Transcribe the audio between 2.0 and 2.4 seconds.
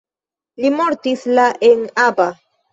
Aba.